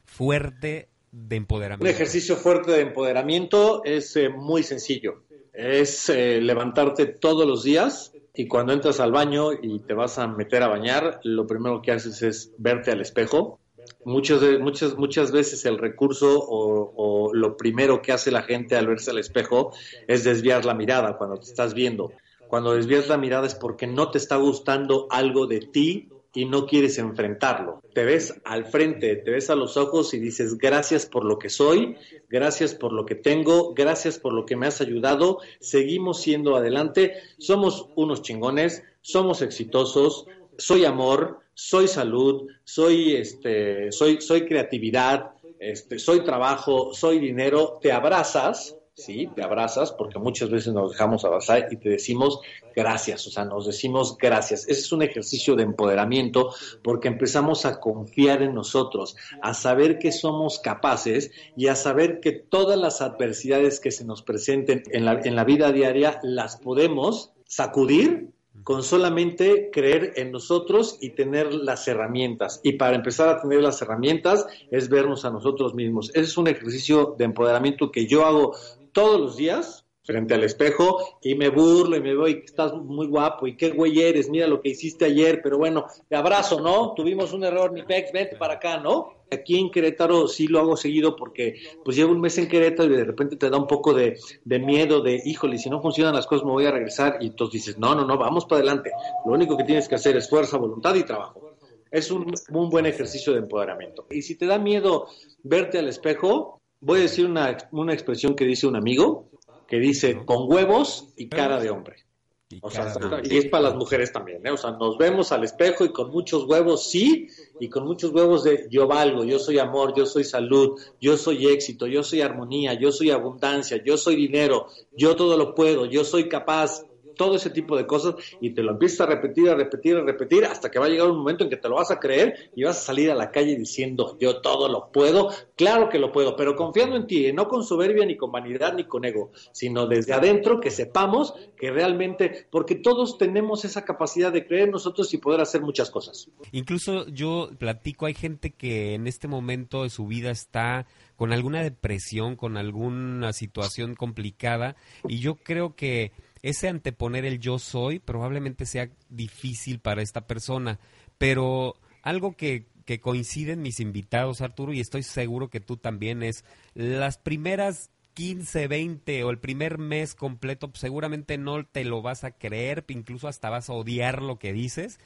[0.05, 1.83] fuerte de empoderamiento.
[1.83, 5.23] Un ejercicio fuerte de empoderamiento es eh, muy sencillo.
[5.53, 10.27] Es eh, levantarte todos los días y cuando entras al baño y te vas a
[10.27, 13.59] meter a bañar, lo primero que haces es verte al espejo.
[14.05, 19.09] Muchas, muchas, muchas veces el recurso o, lo primero que hace la gente al verse
[19.09, 19.73] al espejo
[20.07, 22.11] es desviar la mirada cuando te estás viendo.
[22.47, 26.65] Cuando desvías la mirada es porque no te está gustando algo de ti y no
[26.65, 27.81] quieres enfrentarlo.
[27.93, 31.49] Te ves al frente, te ves a los ojos y dices gracias por lo que
[31.49, 31.95] soy,
[32.29, 37.13] gracias por lo que tengo, gracias por lo que me has ayudado, seguimos siendo adelante,
[37.37, 45.99] somos unos chingones, somos exitosos, soy amor, soy salud, soy este, soy, soy creatividad, este,
[45.99, 49.29] soy trabajo, soy dinero, te abrazas ¿sí?
[49.35, 52.39] Te abrazas porque muchas veces nos dejamos abrazar y te decimos
[52.75, 54.67] gracias, o sea, nos decimos gracias.
[54.67, 60.11] Ese es un ejercicio de empoderamiento porque empezamos a confiar en nosotros, a saber que
[60.11, 65.21] somos capaces y a saber que todas las adversidades que se nos presenten en la,
[65.23, 68.29] en la vida diaria las podemos sacudir
[68.63, 72.59] con solamente creer en nosotros y tener las herramientas.
[72.63, 76.09] Y para empezar a tener las herramientas es vernos a nosotros mismos.
[76.09, 78.55] Ese es un ejercicio de empoderamiento que yo hago
[78.91, 83.05] todos los días frente al espejo y me burlo y me veo y estás muy
[83.05, 86.95] guapo y qué güey eres, mira lo que hiciste ayer, pero bueno, te abrazo, ¿no?
[86.95, 89.13] Tuvimos un error, mi pex, vete para acá, ¿no?
[89.31, 92.97] Aquí en Querétaro sí lo hago seguido porque pues llevo un mes en Querétaro y
[92.97, 96.43] de repente te da un poco de, miedo de, híjole, si no funcionan las cosas
[96.43, 98.89] me voy a regresar y entonces dices, no, no, no, vamos para adelante.
[99.27, 101.51] Lo único que tienes que hacer es fuerza, voluntad y trabajo.
[101.91, 102.33] Es un
[102.69, 104.07] buen ejercicio de empoderamiento.
[104.09, 105.07] Y si te da miedo
[105.43, 109.29] verte al espejo, voy a decir una, una expresión que dice un amigo,
[109.67, 112.05] que dice con huevos y cara de hombre.
[112.51, 112.91] Y, o sea,
[113.23, 114.49] y es para las mujeres también, ¿eh?
[114.49, 117.27] O sea, nos vemos al espejo y con muchos huevos sí,
[117.59, 121.45] y con muchos huevos de yo valgo, yo soy amor, yo soy salud, yo soy
[121.45, 124.65] éxito, yo soy armonía, yo soy abundancia, yo soy dinero,
[124.97, 126.85] yo todo lo puedo, yo soy capaz,
[127.19, 130.45] todo ese tipo de cosas y te lo empiezas a repetir, a repetir, a repetir,
[130.45, 132.63] hasta que va a llegar un momento en que te lo vas a creer y
[132.63, 136.37] vas a salir a la calle diciendo, yo todo lo puedo, claro que lo puedo,
[136.37, 140.13] pero confiando en ti, no con soberbia, ni con vanidad, ni con ego, sino desde
[140.13, 145.17] adentro que sepamos que realmente, porque todos tenemos esa capacidad de creer en nosotros y
[145.17, 146.29] poder hacer muchas cosas.
[146.53, 151.61] Incluso yo platico, hay gente que en este momento de su vida está con alguna
[151.63, 158.65] depresión, con alguna situación complicada, y yo creo que ese anteponer el yo soy probablemente
[158.65, 160.79] sea difícil para esta persona,
[161.17, 166.45] pero algo que, que coinciden mis invitados, Arturo, y estoy seguro que tú también, es
[166.73, 172.23] las primeras 15, 20 o el primer mes completo, pues, seguramente no te lo vas
[172.23, 174.99] a creer, incluso hasta vas a odiar lo que dices,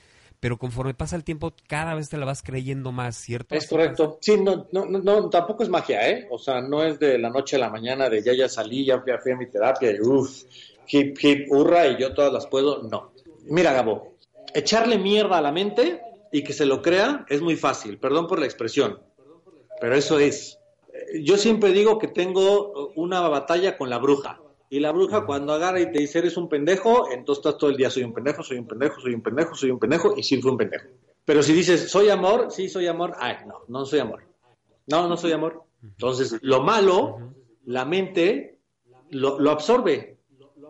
[0.44, 3.56] pero conforme pasa el tiempo cada vez te la vas creyendo más, ¿cierto?
[3.56, 4.18] Es correcto.
[4.20, 6.28] Sí, no, no, no, tampoco es magia, ¿eh?
[6.30, 9.02] O sea, no es de la noche a la mañana de ya ya salí, ya
[9.02, 10.44] fui, a mi terapia y uff,
[10.90, 12.84] hip, hip, hurra y yo todas las puedo.
[12.84, 13.14] No.
[13.46, 14.18] Mira, Gabo,
[14.54, 17.98] echarle mierda a la mente y que se lo crea es muy fácil.
[17.98, 19.00] Perdón por la expresión,
[19.80, 20.60] pero eso es.
[21.22, 24.42] Yo siempre digo que tengo una batalla con la bruja.
[24.74, 27.78] Y la bruja cuando agarra y te dice eres un pendejo, entonces estás todo el
[27.78, 30.42] día soy un pendejo, soy un pendejo, soy un pendejo, soy un pendejo y sí
[30.42, 30.88] fui un pendejo.
[31.24, 34.24] Pero si dices soy amor, sí soy amor, ay, no, no soy amor.
[34.88, 35.62] No, no soy amor.
[35.84, 38.58] Entonces, lo malo, la mente
[39.12, 40.18] lo, lo absorbe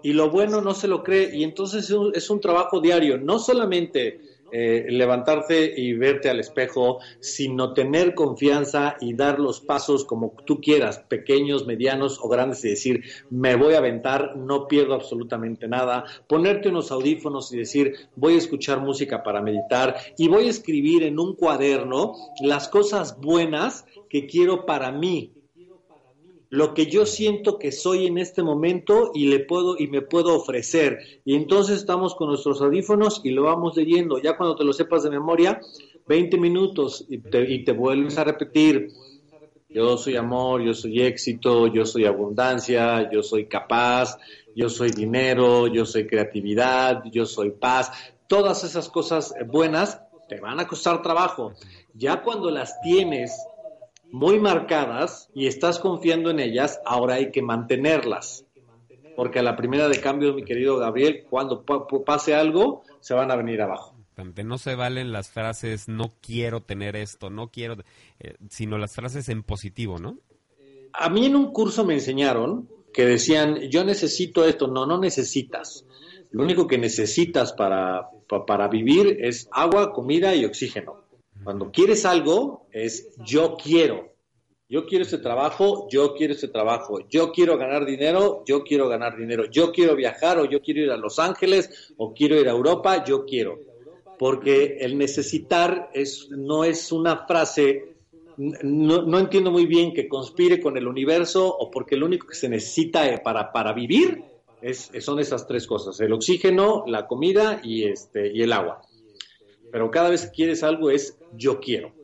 [0.02, 4.20] y lo bueno no se lo cree y entonces es un, trabajo diario, no solamente
[4.56, 10.62] eh, levantarte y verte al espejo, sino tener confianza y dar los pasos como tú
[10.62, 16.06] quieras, pequeños, medianos o grandes, y decir, me voy a aventar, no pierdo absolutamente nada,
[16.28, 21.02] ponerte unos audífonos y decir, voy a escuchar música para meditar y voy a escribir
[21.02, 25.34] en un cuaderno las cosas buenas que quiero para mí,
[26.54, 30.36] lo que yo siento que soy en este momento y le puedo y me puedo
[30.36, 31.00] ofrecer.
[31.26, 34.22] Y entonces estamos con nuestros audífonos y lo vamos leyendo.
[34.22, 35.60] Ya cuando te lo sepas de memoria,
[36.06, 38.92] 20 minutos y te, y te vuelves a repetir.
[39.68, 44.20] Yo soy amor, yo soy éxito, yo soy abundancia, yo soy capaz,
[44.56, 48.14] yo soy dinero, yo soy creatividad, yo soy paz.
[48.28, 51.54] Todas esas cosas buenas te van a costar trabajo.
[51.96, 53.36] Ya cuando las tienes
[54.14, 58.46] muy marcadas y estás confiando en ellas, ahora hay que mantenerlas.
[59.16, 61.66] Porque a la primera de cambio, mi querido Gabriel, cuando
[62.06, 63.96] pase algo, se van a venir abajo.
[64.46, 67.76] No se valen las frases no quiero tener esto, no quiero,
[68.20, 70.20] eh, sino las frases en positivo, ¿no?
[70.94, 75.88] A mí en un curso me enseñaron que decían, yo necesito esto, no, no necesitas.
[76.30, 78.10] Lo único que necesitas para,
[78.46, 81.03] para vivir es agua, comida y oxígeno.
[81.44, 84.14] Cuando quieres algo, es yo quiero.
[84.70, 87.08] Yo quiero ese trabajo, yo quiero ese trabajo.
[87.10, 89.46] Yo quiero ganar dinero, yo quiero ganar dinero.
[89.52, 93.04] Yo quiero viajar o yo quiero ir a Los Ángeles o quiero ir a Europa,
[93.04, 93.60] yo quiero.
[94.18, 97.98] Porque el necesitar es, no es una frase,
[98.38, 102.50] no, entiendo muy bien que conspire con el universo o porque lo único que se
[102.50, 104.24] necesita eh, para, para vivir
[104.62, 108.82] es, son esas tres cosas, el oxígeno, la comida y, este, y el agua.
[109.74, 111.96] Pero cada vez que quieres algo es yo quiero.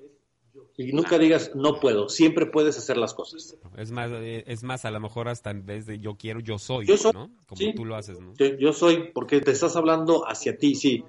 [0.75, 3.55] Y nunca digas no puedo, siempre puedes hacer las cosas.
[3.77, 6.57] Es más, eh, es más a lo mejor hasta en vez de yo quiero, yo
[6.57, 7.29] soy, yo soy ¿no?
[7.45, 8.33] Como tú lo haces, ¿no?
[8.33, 11.03] yo soy, porque te estás hablando hacia ti, sí.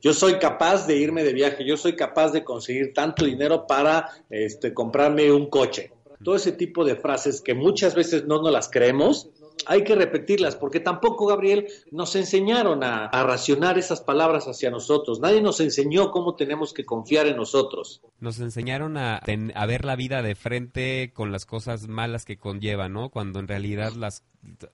[0.00, 4.08] Yo soy capaz de irme de viaje, yo soy capaz de conseguir tanto dinero para
[4.30, 5.90] este, comprarme un coche.
[6.22, 9.28] Todo ese tipo de frases que muchas veces no nos las creemos,
[9.64, 15.20] hay que repetirlas, porque tampoco, Gabriel, nos enseñaron a, racionar esas palabras hacia nosotros.
[15.20, 18.02] Nadie nos enseñó cómo tenemos que confiar en nosotros.
[18.20, 22.88] Nos enseñaron a, a ver la vida de frente con las cosas malas que conlleva,
[22.88, 23.08] ¿no?
[23.08, 24.24] Cuando en realidad las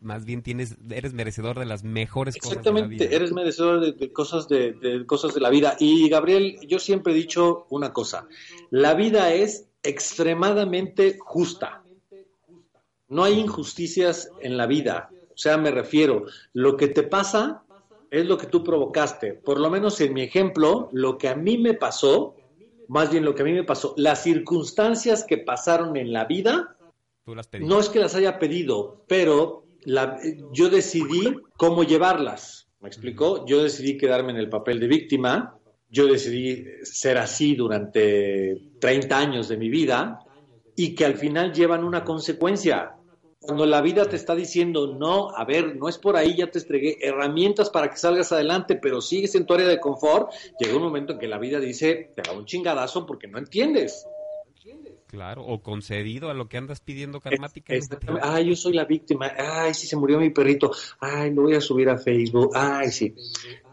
[0.00, 3.06] más bien tienes eres merecedor de las mejores cosas de la vida.
[3.06, 5.76] eres merecedor de, cosas de, de cosas de la vida.
[5.78, 8.26] Y Gabriel, yo siempre he dicho una cosa:
[8.70, 11.81] la vida es extremadamente justa
[13.12, 15.10] no hay injusticias en la vida.
[15.28, 17.62] O sea, me refiero, lo que te pasa
[18.10, 19.34] es lo que tú provocaste.
[19.34, 22.34] Por lo menos en mi ejemplo, lo que a mí me pasó,
[22.88, 26.76] más bien lo que a mí me pasó, las circunstancias que pasaron en la vida,
[27.60, 29.64] no es que las haya pedido, pero
[30.52, 32.68] yo decidí cómo llevarlas.
[32.80, 33.44] ¿Me explicó?
[33.46, 35.56] Yo decidí quedarme en el papel de víctima,
[35.90, 40.18] yo decidí ser así durante 30 años de mi vida
[40.74, 42.96] y que al final llevan una consecuencia.
[43.42, 46.58] Cuando la vida te está diciendo, no, a ver, no es por ahí, ya te
[46.58, 50.82] estregué herramientas para que salgas adelante, pero sigues en tu área de confort, llega un
[50.82, 54.06] momento en que la vida dice, te da un chingadazo porque no entiendes.
[55.12, 57.98] Claro, o concedido a lo que andas pidiendo karmáticamente.
[58.22, 59.30] Ay, yo soy la víctima.
[59.36, 60.72] Ay, sí, se murió mi perrito.
[61.00, 62.52] Ay, lo voy a subir a Facebook.
[62.54, 63.14] Ay, sí.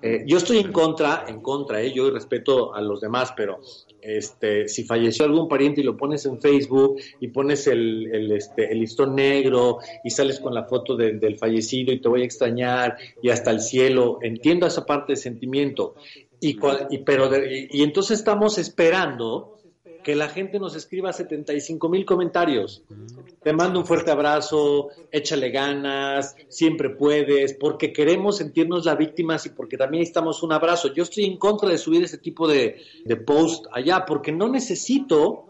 [0.02, 3.62] Eh, yo estoy en contra, en contra, eh, yo respeto a los demás, pero
[4.02, 8.82] este, si falleció algún pariente y lo pones en Facebook y pones el, este, el
[8.82, 13.30] listón negro y sales con la foto del fallecido y te voy a extrañar y
[13.30, 15.96] hasta el cielo, entiendo esa parte de sentimiento.
[16.42, 16.58] Y,
[17.06, 19.59] pero y entonces estamos esperando
[20.04, 22.84] que la gente nos escriba 75 mil comentarios.
[23.44, 29.50] Te mando un fuerte abrazo, échale ganas, siempre puedes, porque queremos sentirnos las víctimas y
[29.50, 30.94] porque también necesitamos un abrazo.
[30.94, 35.49] Yo estoy en contra de subir ese tipo de, de post allá, porque no necesito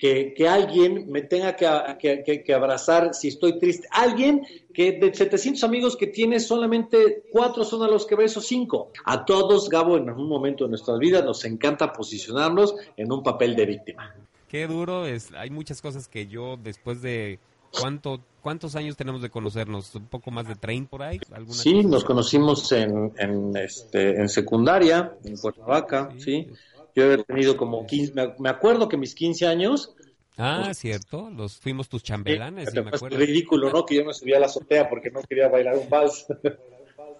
[0.00, 3.86] que, alguien me tenga que, abrazar si estoy triste.
[3.90, 8.90] Alguien que de 700 amigos que tiene, solamente cuatro son a los que beso, cinco.
[9.04, 13.54] A todos, Gabo, en algún momento de nuestras vidas nos encanta posicionarnos en un papel
[13.54, 14.14] de víctima.
[14.48, 15.32] Qué duro es.
[15.34, 17.38] Hay muchas cosas que yo, después de
[17.78, 19.94] ¿Cuánto, ¿Cuántos años tenemos de conocernos?
[19.94, 21.20] ¿Un poco más de 30 por ahí?
[21.50, 26.48] Sí, nos conocimos en, en, este, en secundaria, en Cuernavaca, sí.
[26.94, 29.94] Yo he tenido como 15, me acuerdo que mis 15 años...
[30.36, 33.18] Ah, pues, cierto, los fuimos tus chambelanes, me acuerdo.
[33.18, 33.84] Es ridículo, ¿no?
[33.84, 36.26] Que yo me subía a la azotea porque no quería bailar un vals.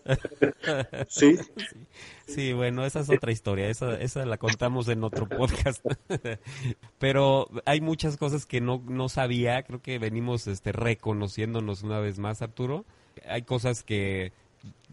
[1.09, 1.37] ¿Sí?
[2.26, 2.52] ¿Sí?
[2.52, 5.85] bueno, esa es otra historia, esa, esa la contamos en otro podcast.
[6.98, 12.18] Pero hay muchas cosas que no, no sabía, creo que venimos este, reconociéndonos una vez
[12.18, 12.85] más, Arturo.
[13.28, 14.33] Hay cosas que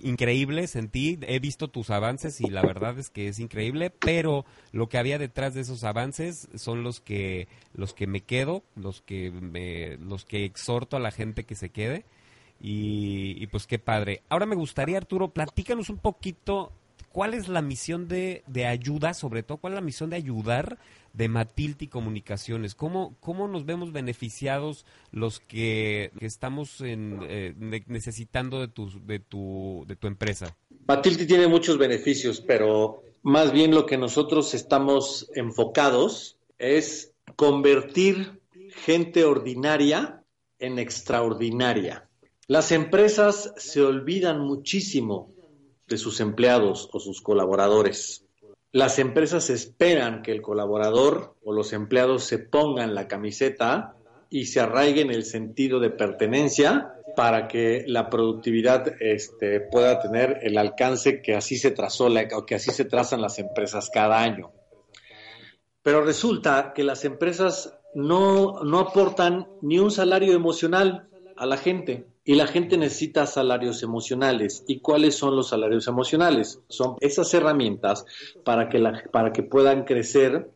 [0.01, 4.89] increíbles en he visto tus avances y la verdad es que es increíble, pero lo
[4.89, 9.31] que había detrás de esos avances son los que los que me quedo, los que
[9.31, 12.05] me, los que exhorto a la gente que se quede
[12.61, 14.21] y, y pues qué padre.
[14.29, 16.71] Ahora me gustaría Arturo, platícanos un poquito
[17.17, 20.77] cuál es la misión de, de ayuda, sobre todo cuál es la misión de ayudar
[21.13, 22.75] de Matilti Comunicaciones?
[22.75, 27.55] ¿Cómo, ¿Cómo nos vemos beneficiados los que, estamos en, eh,
[27.87, 30.55] necesitando de tu, de, tu, de tu empresa?
[30.87, 38.41] Matilti tiene muchos beneficios, pero más bien lo que nosotros estamos enfocados es convertir
[38.85, 40.21] gente ordinaria
[40.59, 42.07] en extraordinaria.
[42.45, 45.33] Las empresas se olvidan muchísimo
[45.87, 48.25] de sus empleados o sus colaboradores.
[48.71, 53.95] Las empresas esperan que el colaborador o los empleados se pongan la camiseta
[54.29, 60.57] y se arraiguen el sentido de pertenencia para que la productividad este, pueda tener el
[60.57, 64.51] alcance que así se trazó o que así se trazan las empresas cada año.
[65.81, 71.07] Pero resulta que las empresas no, no aportan ni un salario emocional
[71.37, 74.65] a la gente y la gente necesita salarios emocionales.
[74.67, 76.61] ¿Y cuáles son los salarios emocionales?
[76.67, 78.05] Son esas herramientas
[78.43, 80.51] para que, la, para que puedan crecer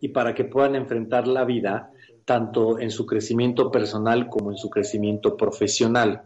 [0.00, 1.90] y para que puedan enfrentar la vida
[2.26, 6.24] tanto en su crecimiento personal como en su crecimiento profesional.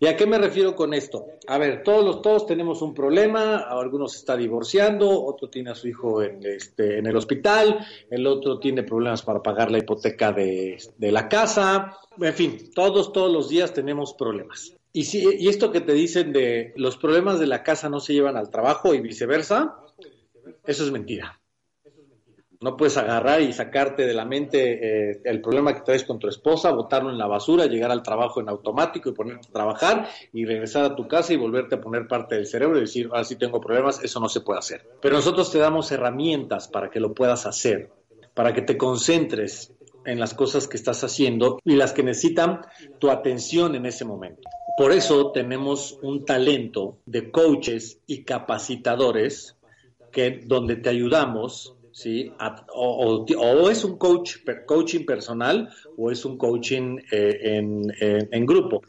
[0.00, 1.26] ¿Y a qué me refiero con esto?
[1.46, 5.88] A ver, todos los, todos tenemos un problema, algunos está divorciando, otro tiene a su
[5.88, 10.78] hijo en, este, en el hospital, el otro tiene problemas para pagar la hipoteca de,
[10.96, 14.74] de la casa, en fin, todos, todos los días tenemos problemas.
[14.92, 18.12] Y, si, y esto que te dicen de los problemas de la casa no se
[18.12, 19.76] llevan al trabajo y viceversa,
[20.64, 21.40] eso es mentira.
[22.64, 26.28] No puedes agarrar y sacarte de la mente eh, el problema que traes con tu
[26.28, 30.46] esposa, botarlo en la basura, llegar al trabajo en automático y ponerte a trabajar y
[30.46, 33.36] regresar a tu casa y volverte a poner parte del cerebro y decir, ahora sí
[33.36, 34.80] tengo problemas, eso no se puede hacer.
[35.02, 37.90] Pero nosotros te damos herramientas para que lo puedas hacer,
[38.32, 39.74] para que te concentres
[40.06, 42.62] en las cosas que estás haciendo y las que necesitan
[42.98, 44.40] tu atención en ese momento.
[44.78, 49.54] Por eso tenemos un talento de coaches y capacitadores
[50.10, 52.32] que donde te ayudamos ¿sí?
[52.74, 57.56] o, es un coach, coaching personal o es un coaching eh,
[58.30, 58.82] en, grupo.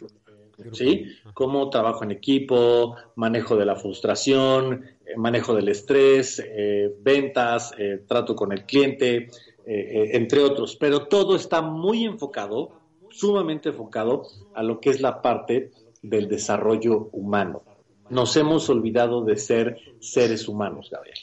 [0.71, 1.05] ¿Sí?
[1.33, 7.73] Cómo trabajo en equipo, manejo de la frustración, eh, manejo del estrés, eh, ventas,
[8.07, 9.29] trato con el cliente,
[9.65, 10.75] entre otros.
[10.75, 12.71] Pero todo está muy enfocado,
[13.11, 17.63] sumamente enfocado a lo que es la parte del desarrollo humano.
[18.09, 21.17] Nos hemos olvidado de ser seres humanos, Gabriel.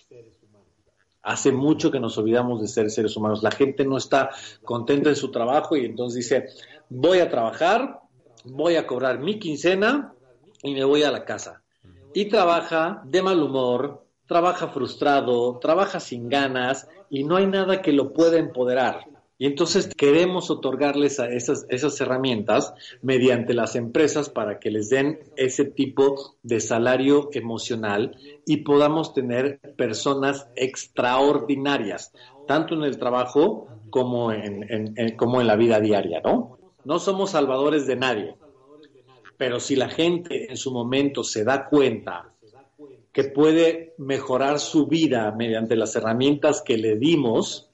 [1.22, 3.42] Hace mucho que nos olvidamos de ser seres humanos.
[3.42, 4.30] La gente no está
[4.64, 6.46] contenta en su trabajo y entonces dice,
[6.88, 8.00] voy a trabajar,
[8.44, 10.14] voy a cobrar mi quincena
[10.62, 11.62] y me voy a la casa.
[12.14, 17.92] Y trabaja de mal humor, trabaja frustrado, trabaja sin ganas y no hay nada que
[17.92, 19.06] lo pueda empoderar.
[19.42, 25.18] Y entonces queremos otorgarles a esas, esas herramientas mediante las empresas para que les den
[25.34, 28.16] ese tipo de salario emocional
[28.46, 32.12] y podamos tener personas extraordinarias,
[32.46, 36.58] tanto en el trabajo como en, como en la vida diaria, ¿no?
[36.84, 38.36] No somos salvadores de nadie,
[39.36, 42.32] pero si la gente en su momento se da cuenta
[43.12, 47.71] que puede mejorar su vida mediante las herramientas que le dimos,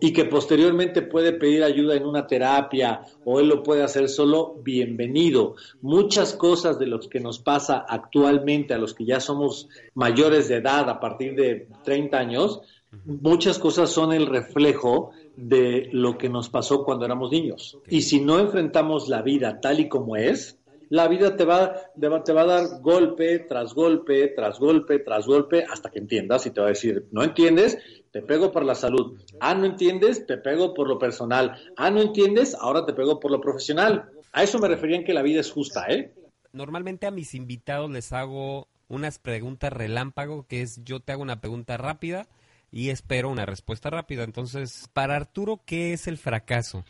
[0.00, 4.56] y que posteriormente puede pedir ayuda en una terapia o él lo puede hacer solo,
[4.62, 5.54] bienvenido.
[5.80, 10.56] Muchas cosas de lo que nos pasa actualmente a los que ya somos mayores de
[10.56, 12.60] edad a partir de 30 años,
[13.04, 17.78] muchas cosas son el reflejo de lo que nos pasó cuando éramos niños.
[17.88, 20.57] Y si no enfrentamos la vida tal y como es,
[20.90, 25.64] la vida te va, te va a dar golpe tras golpe, tras golpe, tras golpe,
[25.68, 27.78] hasta que entiendas y te va a decir, no entiendes,
[28.10, 29.20] te pego por la salud.
[29.40, 31.56] Ah, no entiendes, te pego por lo personal.
[31.76, 34.10] Ah, no entiendes, ahora te pego por lo profesional.
[34.32, 36.12] A eso me refería en que la vida es justa, ¿eh?
[36.52, 41.40] Normalmente a mis invitados les hago unas preguntas relámpago, que es yo te hago una
[41.40, 42.26] pregunta rápida
[42.70, 44.24] y espero una respuesta rápida.
[44.24, 46.84] Entonces, para Arturo, ¿qué es el fracaso?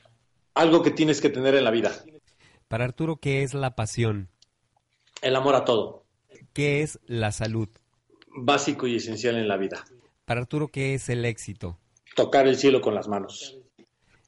[0.54, 1.92] Algo que tienes que tener en la vida.
[2.68, 4.28] Para Arturo, ¿qué es la pasión?
[5.22, 6.04] El amor a todo.
[6.52, 7.70] ¿Qué es la salud?
[8.36, 9.86] Básico y esencial en la vida.
[10.26, 11.78] Para Arturo, ¿qué es el éxito?
[12.14, 13.58] Tocar el cielo con las manos.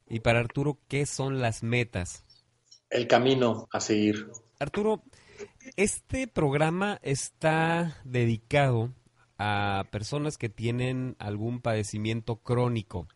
[0.09, 2.25] Y para Arturo, ¿qué son las metas?
[2.89, 4.31] El camino a seguir.
[4.59, 5.03] Arturo,
[5.75, 8.91] este programa está dedicado
[9.37, 13.07] a personas que tienen algún padecimiento crónico.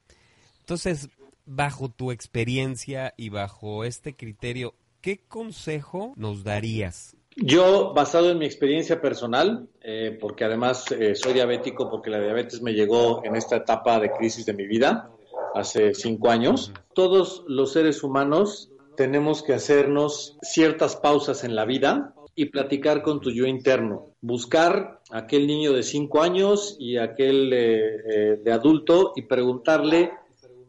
[0.60, 1.10] Entonces,
[1.46, 4.76] bajo tu experiencia y bajo este criterio,
[5.06, 7.16] ¿qué consejo nos darías?
[7.36, 12.60] Yo, basado en mi experiencia personal, eh, porque además eh, soy diabético, porque la diabetes
[12.64, 15.12] me llegó en esta etapa de crisis de mi vida,
[15.54, 22.16] hace cinco años, todos los seres humanos tenemos que hacernos ciertas pausas en la vida
[22.34, 27.54] y platicar con tu yo interno, buscar a aquel niño de cinco años y aquel
[27.54, 30.14] eh, de adulto y preguntarle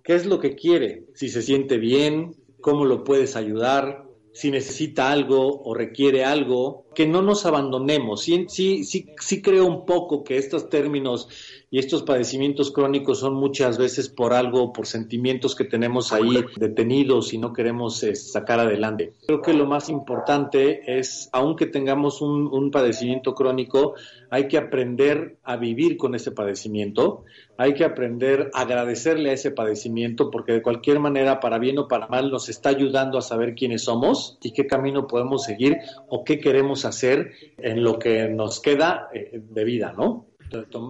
[0.04, 4.05] qué es lo que quiere, si se siente bien, cómo lo puedes ayudar,
[4.36, 8.22] si necesita algo o requiere algo, que no nos abandonemos.
[8.22, 11.28] Sí, sí, sí, creo un poco que estos términos
[11.70, 17.34] y estos padecimientos crónicos son muchas veces por algo, por sentimientos que tenemos ahí detenidos
[17.34, 19.12] y no queremos eh, sacar adelante.
[19.26, 23.94] Creo que lo más importante es, aunque tengamos un, un padecimiento crónico,
[24.30, 27.24] hay que aprender a vivir con ese padecimiento,
[27.58, 31.88] hay que aprender a agradecerle a ese padecimiento porque de cualquier manera, para bien o
[31.88, 35.76] para mal, nos está ayudando a saber quiénes somos y qué camino podemos seguir
[36.08, 40.26] o qué queremos hacer en lo que nos queda eh, de vida, ¿no?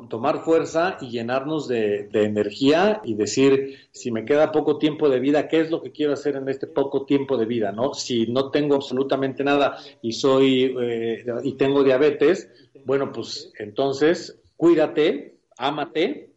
[0.09, 5.49] tomar fuerza y llenarnos de, energía y decir, si me queda poco tiempo de vida,
[5.49, 7.73] ¿qué es lo que quiero hacer en este poco tiempo de vida?
[7.73, 7.95] ¿no?
[7.95, 12.51] Si no tengo absolutamente nada y soy eh, y tengo diabetes,
[12.85, 16.31] bueno, pues entonces cuídate, ámate,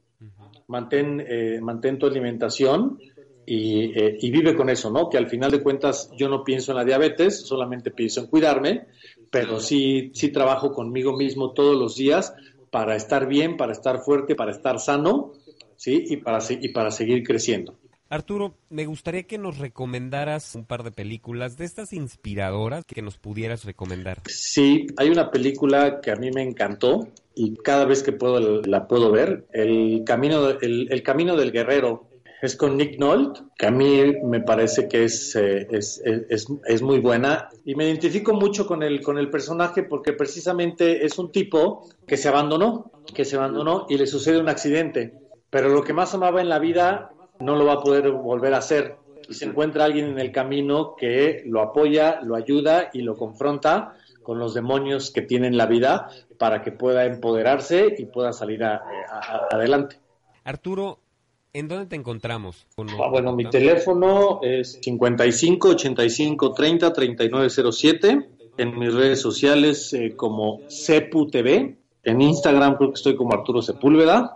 [0.67, 2.99] mantén, eh, mantén tu alimentación
[3.45, 5.09] y, eh, y, vive con eso, ¿no?
[5.09, 8.85] Que al final de cuentas yo no pienso en la diabetes, solamente pienso en cuidarme,
[9.29, 12.33] pero sí, sí trabajo conmigo mismo todos los días
[12.71, 15.31] para estar bien, para estar fuerte, para estar sano,
[15.75, 16.05] ¿sí?
[16.09, 17.75] Y para, y para seguir creciendo.
[18.09, 23.17] Arturo, me gustaría que nos recomendaras un par de películas de estas inspiradoras que nos
[23.17, 24.21] pudieras recomendar.
[24.25, 28.87] Sí, hay una película que a mí me encantó y cada vez que puedo la
[28.87, 32.08] puedo ver, El Camino, el camino del Guerrero
[32.41, 36.81] es con Nick Nolte, que a mí me parece que es, eh, es, es, es,
[36.81, 37.49] muy buena.
[37.65, 42.17] Y me identifico mucho con el, con el personaje porque precisamente es un tipo que
[42.17, 45.13] se abandonó, que se abandonó y le sucede un accidente.
[45.49, 48.59] Pero lo que más amaba en la vida no lo va a poder volver a
[48.59, 48.95] hacer.
[49.27, 53.95] Y se encuentra alguien en el camino que lo apoya, lo ayuda y lo confronta
[54.23, 58.63] con los demonios que tiene en la vida para que pueda empoderarse y pueda salir
[58.63, 59.99] adelante.
[60.43, 60.99] Arturo,
[61.51, 62.67] ¿En dónde te encontramos?
[62.77, 68.29] Ah, bueno, mi teléfono es 55 85 30 3907.
[68.57, 71.75] En mis redes sociales eh, como Cepu TV.
[72.03, 74.35] En Instagram creo que estoy como Arturo Sepúlveda.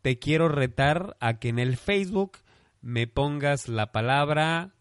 [0.00, 2.38] te quiero retar a que en el Facebook
[2.80, 4.74] me pongas la palabra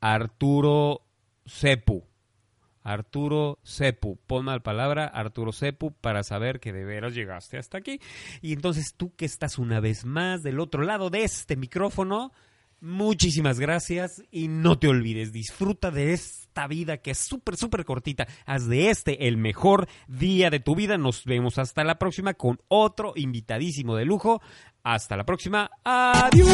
[0.00, 1.00] Arturo
[1.46, 2.04] Cepu.
[2.84, 4.18] Arturo Cepu.
[4.26, 8.00] Ponme la palabra Arturo Cepu para saber que de veras llegaste hasta aquí.
[8.42, 12.30] Y entonces tú que estás una vez más del otro lado de este micrófono,
[12.80, 18.28] muchísimas gracias y no te olvides, disfruta de esta vida que es súper, súper cortita.
[18.44, 20.98] Haz de este el mejor día de tu vida.
[20.98, 24.42] Nos vemos hasta la próxima con otro invitadísimo de lujo.
[24.82, 25.70] Hasta la próxima.
[25.82, 26.48] Adiós.